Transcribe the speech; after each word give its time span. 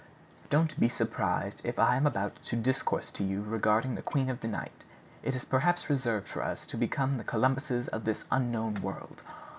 Don't 0.49 0.79
be 0.79 0.89
surprised 0.89 1.61
if 1.63 1.77
I 1.77 1.95
am 1.95 2.07
about 2.07 2.37
to 2.45 2.55
discourse 2.55 3.11
to 3.11 3.23
you 3.23 3.43
regarding 3.43 3.93
the 3.93 4.01
Queen 4.01 4.31
of 4.31 4.39
the 4.41 4.47
Night. 4.47 4.83
It 5.21 5.35
is 5.35 5.45
perhaps 5.45 5.91
reserved 5.91 6.27
for 6.27 6.41
us 6.43 6.65
to 6.65 6.75
become 6.75 7.19
the 7.19 7.23
Columbuses 7.23 7.87
of 7.89 8.03
this 8.05 8.25
unknown 8.31 8.81
world. 8.81 9.21